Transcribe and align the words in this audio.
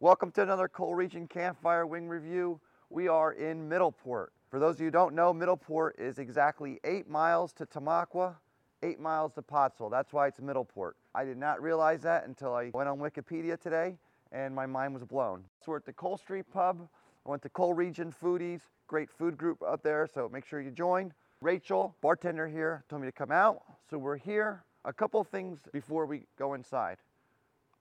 Welcome 0.00 0.30
to 0.30 0.42
another 0.42 0.68
Coal 0.68 0.94
Region 0.94 1.26
Campfire 1.26 1.84
Wing 1.84 2.06
Review. 2.06 2.60
We 2.88 3.08
are 3.08 3.32
in 3.32 3.68
Middleport. 3.68 4.28
For 4.48 4.60
those 4.60 4.76
of 4.76 4.80
you 4.80 4.86
who 4.86 4.90
don't 4.92 5.12
know, 5.12 5.34
Middleport 5.34 5.98
is 5.98 6.20
exactly 6.20 6.78
eight 6.84 7.10
miles 7.10 7.52
to 7.54 7.66
Tamaqua, 7.66 8.36
eight 8.84 9.00
miles 9.00 9.32
to 9.32 9.42
Pottsville. 9.42 9.90
That's 9.90 10.12
why 10.12 10.28
it's 10.28 10.38
Middleport. 10.38 10.92
I 11.16 11.24
did 11.24 11.36
not 11.36 11.60
realize 11.60 12.00
that 12.02 12.28
until 12.28 12.54
I 12.54 12.70
went 12.72 12.88
on 12.88 13.00
Wikipedia 13.00 13.60
today 13.60 13.96
and 14.30 14.54
my 14.54 14.66
mind 14.66 14.94
was 14.94 15.02
blown. 15.02 15.42
So 15.64 15.72
we're 15.72 15.78
at 15.78 15.84
the 15.84 15.92
Coal 15.92 16.16
Street 16.16 16.46
Pub. 16.52 16.88
I 17.26 17.30
went 17.30 17.42
to 17.42 17.48
Coal 17.48 17.74
Region 17.74 18.14
Foodies, 18.22 18.60
great 18.86 19.10
food 19.10 19.36
group 19.36 19.60
up 19.66 19.82
there, 19.82 20.06
so 20.06 20.28
make 20.32 20.46
sure 20.46 20.60
you 20.60 20.70
join. 20.70 21.12
Rachel, 21.40 21.96
bartender 22.02 22.46
here, 22.46 22.84
told 22.88 23.02
me 23.02 23.08
to 23.08 23.12
come 23.12 23.32
out. 23.32 23.64
So 23.90 23.98
we're 23.98 24.16
here. 24.16 24.62
A 24.84 24.92
couple 24.92 25.24
things 25.24 25.58
before 25.72 26.06
we 26.06 26.22
go 26.38 26.54
inside. 26.54 26.98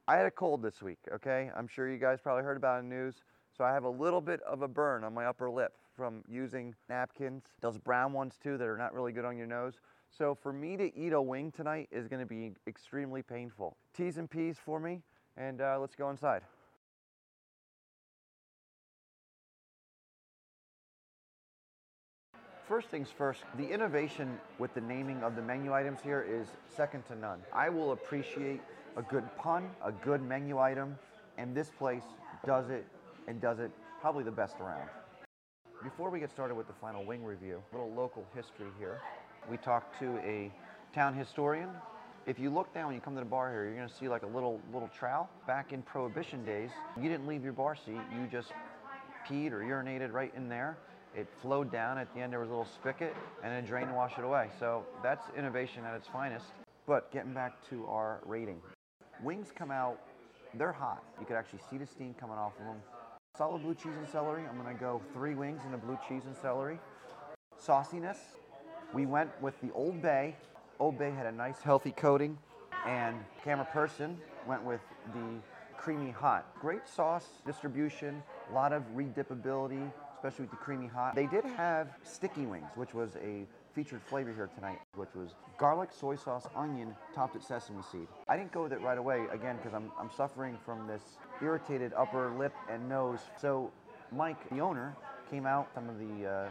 I 0.09 0.15
had 0.15 0.25
a 0.25 0.31
cold 0.31 0.61
this 0.61 0.81
week, 0.81 0.99
okay? 1.13 1.51
I'm 1.53 1.67
sure 1.67 1.91
you 1.91 1.97
guys 1.97 2.19
probably 2.21 2.43
heard 2.43 2.55
about 2.55 2.77
it 2.77 2.79
in 2.83 2.89
the 2.89 2.95
news. 2.95 3.15
So 3.57 3.65
I 3.65 3.73
have 3.73 3.83
a 3.83 3.89
little 3.89 4.21
bit 4.21 4.39
of 4.43 4.61
a 4.61 4.67
burn 4.67 5.03
on 5.03 5.13
my 5.13 5.25
upper 5.25 5.49
lip 5.49 5.73
from 5.97 6.23
using 6.29 6.73
napkins, 6.87 7.43
those 7.59 7.77
brown 7.77 8.13
ones 8.13 8.35
too 8.41 8.57
that 8.57 8.67
are 8.67 8.77
not 8.77 8.93
really 8.93 9.11
good 9.11 9.25
on 9.25 9.35
your 9.35 9.47
nose. 9.47 9.81
So 10.09 10.33
for 10.33 10.53
me 10.53 10.77
to 10.77 10.95
eat 10.97 11.11
a 11.11 11.21
wing 11.21 11.51
tonight 11.51 11.89
is 11.91 12.07
gonna 12.07 12.25
be 12.25 12.53
extremely 12.67 13.21
painful. 13.21 13.75
T's 13.93 14.17
and 14.17 14.29
P's 14.29 14.57
for 14.63 14.79
me, 14.79 15.01
and 15.35 15.59
uh, 15.59 15.77
let's 15.79 15.95
go 15.95 16.09
inside. 16.09 16.43
First 22.67 22.89
things 22.89 23.07
first, 23.17 23.43
the 23.55 23.65
innovation 23.65 24.37
with 24.59 24.73
the 24.73 24.81
naming 24.81 25.23
of 25.23 25.37
the 25.37 25.41
menu 25.41 25.73
items 25.73 26.01
here 26.03 26.25
is 26.29 26.47
second 26.67 27.05
to 27.05 27.15
none. 27.15 27.39
I 27.53 27.69
will 27.69 27.93
appreciate 27.93 28.59
a 28.97 29.01
good 29.01 29.23
pun, 29.37 29.69
a 29.85 29.93
good 29.93 30.21
menu 30.21 30.59
item, 30.59 30.97
and 31.37 31.55
this 31.55 31.69
place 31.69 32.03
does 32.45 32.69
it 32.69 32.85
and 33.29 33.39
does 33.39 33.59
it 33.59 33.71
probably 34.01 34.25
the 34.25 34.31
best 34.31 34.57
around. 34.59 34.89
Before 35.81 36.09
we 36.09 36.19
get 36.19 36.29
started 36.29 36.55
with 36.55 36.67
the 36.67 36.73
final 36.73 37.05
wing 37.05 37.23
review, 37.23 37.63
a 37.71 37.75
little 37.77 37.93
local 37.93 38.25
history 38.35 38.67
here. 38.77 38.99
We 39.49 39.55
talked 39.55 39.97
to 39.99 40.17
a 40.17 40.51
town 40.93 41.15
historian. 41.15 41.69
If 42.25 42.37
you 42.37 42.49
look 42.49 42.73
down 42.73 42.87
when 42.87 42.95
you 42.95 43.01
come 43.01 43.13
to 43.13 43.21
the 43.21 43.25
bar 43.25 43.49
here, 43.49 43.63
you're 43.63 43.75
gonna 43.75 43.87
see 43.87 44.09
like 44.09 44.23
a 44.23 44.27
little 44.27 44.59
little 44.73 44.89
trowel. 44.89 45.29
Back 45.47 45.71
in 45.71 45.83
Prohibition 45.83 46.43
days, 46.43 46.71
you 46.97 47.07
didn't 47.07 47.27
leave 47.27 47.45
your 47.45 47.53
bar 47.53 47.77
seat, 47.77 48.01
you 48.13 48.27
just 48.29 48.51
peed 49.25 49.53
or 49.53 49.61
urinated 49.61 50.11
right 50.11 50.33
in 50.35 50.49
there. 50.49 50.77
It 51.17 51.27
flowed 51.41 51.71
down. 51.71 51.97
At 51.97 52.13
the 52.13 52.21
end, 52.21 52.31
there 52.31 52.39
was 52.39 52.49
a 52.49 52.51
little 52.51 52.65
spigot 52.65 53.15
and 53.43 53.51
a 53.51 53.67
drain 53.67 53.87
to 53.87 53.93
wash 53.93 54.13
it 54.19 54.23
away. 54.23 54.49
So 54.59 54.85
that's 55.01 55.25
innovation 55.35 55.83
at 55.83 55.95
its 55.95 56.07
finest. 56.07 56.45
But 56.85 57.11
getting 57.11 57.33
back 57.33 57.53
to 57.71 57.87
our 57.87 58.21
rating, 58.23 58.61
wings 59.23 59.51
come 59.53 59.71
out, 59.71 59.99
they're 60.53 60.71
hot. 60.71 61.03
You 61.19 61.25
could 61.25 61.35
actually 61.35 61.61
see 61.69 61.79
the 61.79 61.87
steam 61.87 62.13
coming 62.19 62.37
off 62.37 62.53
of 62.59 62.65
them. 62.65 62.77
Solid 63.35 63.63
blue 63.63 63.73
cheese 63.73 63.95
and 63.97 64.07
celery. 64.07 64.43
I'm 64.47 64.57
gonna 64.57 64.75
go 64.75 65.01
three 65.11 65.33
wings 65.33 65.61
and 65.65 65.73
a 65.73 65.77
blue 65.77 65.97
cheese 66.07 66.23
and 66.27 66.35
celery. 66.37 66.79
Sauciness. 67.59 68.17
We 68.93 69.07
went 69.07 69.31
with 69.41 69.59
the 69.61 69.71
Old 69.73 70.01
Bay. 70.01 70.35
Old 70.79 70.99
Bay 70.99 71.09
had 71.09 71.25
a 71.25 71.31
nice 71.31 71.59
healthy 71.61 71.91
coating, 71.91 72.37
and 72.85 73.17
Camera 73.43 73.65
Person 73.65 74.17
went 74.47 74.63
with 74.63 74.81
the 75.13 75.41
creamy 75.75 76.11
hot. 76.11 76.45
Great 76.61 76.87
sauce 76.87 77.27
distribution, 77.45 78.21
a 78.49 78.53
lot 78.53 78.71
of 78.71 78.83
redippability, 78.95 79.91
especially 80.17 80.43
with 80.43 80.51
the 80.51 80.57
creamy 80.57 80.87
hot. 80.87 81.15
They 81.15 81.27
did 81.27 81.45
have 81.45 81.89
sticky 82.03 82.47
wings, 82.47 82.67
which 82.75 82.93
was 82.93 83.15
a 83.17 83.45
featured 83.73 84.01
flavor 84.01 84.33
here 84.33 84.49
tonight, 84.55 84.79
which 84.95 85.13
was 85.15 85.35
garlic, 85.59 85.89
soy 85.91 86.15
sauce, 86.15 86.47
onion, 86.55 86.95
topped 87.13 87.35
with 87.35 87.43
sesame 87.43 87.83
seed. 87.91 88.07
I 88.27 88.35
didn't 88.35 88.51
go 88.51 88.63
with 88.63 88.73
it 88.73 88.81
right 88.81 88.97
away, 88.97 89.25
again, 89.31 89.57
because 89.57 89.75
I'm, 89.75 89.91
I'm 89.99 90.09
suffering 90.17 90.57
from 90.65 90.87
this 90.87 91.03
irritated 91.41 91.93
upper 91.93 92.31
lip 92.31 92.53
and 92.71 92.89
nose. 92.89 93.19
So 93.39 93.71
Mike, 94.11 94.49
the 94.49 94.59
owner, 94.59 94.95
came 95.29 95.45
out 95.45 95.69
some 95.75 95.87
of 95.89 95.99
the 95.99 96.25
uh, 96.27 96.49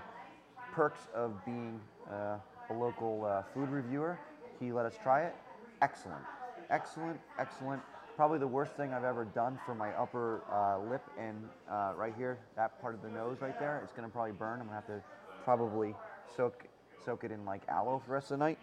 perks 0.73 1.09
of 1.15 1.33
being 1.45 1.81
uh, 2.09 2.37
a 2.71 2.73
local 2.73 3.25
uh, 3.25 3.43
food 3.53 3.71
reviewer. 3.71 4.19
He 4.61 4.71
let 4.73 4.87
us 4.87 4.95
try 5.03 5.23
it. 5.23 5.35
Excellent, 5.83 6.23
excellent, 6.71 7.19
excellent. 7.39 7.83
Probably 8.17 8.39
the 8.39 8.47
worst 8.47 8.73
thing 8.73 8.95
I've 8.95 9.05
ever 9.05 9.27
done 9.27 9.59
for 9.67 9.75
my 9.75 9.91
upper 9.91 10.43
uh, 10.51 10.79
lip 10.91 11.03
and 11.19 11.37
uh, 11.71 11.93
right 11.95 12.15
here, 12.17 12.39
that 12.57 12.81
part 12.81 12.95
of 12.95 13.03
the 13.03 13.11
nose 13.11 13.37
right 13.43 13.59
there. 13.61 13.83
It's 13.85 13.93
gonna 13.93 14.09
probably 14.09 14.33
burn. 14.33 14.59
I'm 14.59 14.67
gonna 14.67 14.77
have 14.77 14.87
to 14.87 15.03
probably 15.45 15.95
soak 16.35 16.65
soak 17.05 17.25
it 17.25 17.31
in 17.31 17.45
like 17.45 17.61
aloe 17.69 17.99
for 17.99 18.07
the 18.07 18.13
rest 18.15 18.31
of 18.31 18.39
the 18.39 18.45
night. 18.45 18.59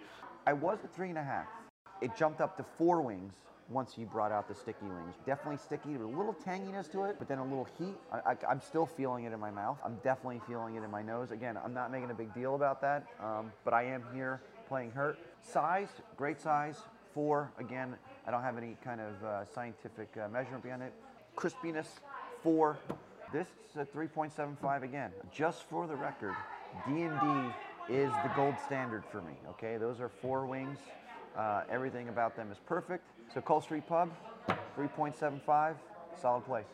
I 0.47 0.53
was 0.53 0.79
at 0.83 0.91
three 0.95 1.09
and 1.09 1.19
a 1.19 1.23
half. 1.23 1.45
It 2.01 2.17
jumped 2.17 2.41
up 2.41 2.57
to 2.57 2.65
four 2.79 3.01
wings 3.01 3.35
once 3.69 3.95
you 3.95 4.07
brought 4.07 4.31
out 4.31 4.47
the 4.47 4.55
sticky 4.55 4.87
wings. 4.87 5.15
Definitely 5.23 5.57
sticky, 5.57 5.95
a 5.95 5.99
little 5.99 6.35
tanginess 6.45 6.91
to 6.91 7.03
it, 7.03 7.17
but 7.19 7.27
then 7.27 7.37
a 7.37 7.43
little 7.43 7.67
heat. 7.77 7.95
I, 8.11 8.35
am 8.49 8.59
still 8.59 8.87
feeling 8.87 9.25
it 9.25 9.33
in 9.33 9.39
my 9.39 9.51
mouth. 9.51 9.77
I'm 9.85 9.97
definitely 10.03 10.41
feeling 10.47 10.75
it 10.75 10.83
in 10.83 10.89
my 10.89 11.03
nose. 11.03 11.29
Again, 11.29 11.59
I'm 11.63 11.75
not 11.75 11.91
making 11.91 12.09
a 12.09 12.15
big 12.15 12.33
deal 12.33 12.55
about 12.55 12.81
that, 12.81 13.05
um, 13.21 13.51
but 13.63 13.75
I 13.75 13.83
am 13.83 14.03
here 14.15 14.41
playing 14.67 14.91
hurt. 14.91 15.19
Size, 15.43 15.89
great 16.17 16.41
size. 16.41 16.81
Four, 17.13 17.51
again, 17.59 17.95
I 18.25 18.31
don't 18.31 18.41
have 18.41 18.57
any 18.57 18.75
kind 18.83 18.99
of 18.99 19.23
uh, 19.23 19.45
scientific 19.53 20.09
uh, 20.17 20.27
measurement 20.29 20.63
behind 20.63 20.81
it. 20.81 20.93
Crispiness, 21.35 21.87
four. 22.41 22.77
This 23.31 23.47
is 23.69 23.77
a 23.77 23.85
3.75 23.85 24.83
again. 24.83 25.11
Just 25.31 25.63
for 25.69 25.87
the 25.87 25.95
record, 25.95 26.35
D&D 26.87 27.03
is 27.89 28.11
the 28.23 28.31
gold 28.35 28.55
standard 28.65 29.03
for 29.11 29.21
me, 29.21 29.33
okay? 29.49 29.77
Those 29.77 29.99
are 29.99 30.09
four 30.09 30.45
wings. 30.45 30.79
Uh, 31.37 31.63
everything 31.69 32.09
about 32.09 32.35
them 32.35 32.51
is 32.51 32.57
perfect. 32.65 33.03
So 33.33 33.41
Coal 33.41 33.61
Street 33.61 33.87
Pub, 33.87 34.09
3.75, 34.77 35.75
solid 36.19 36.45
place. 36.45 36.65